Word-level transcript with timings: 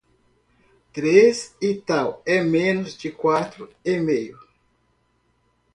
Três 0.91 1.55
e 1.61 1.75
tal 1.75 2.23
é 2.25 2.41
menos 2.43 2.97
de 2.97 3.11
quatro 3.11 3.69
e 3.85 3.99
meio. 3.99 4.35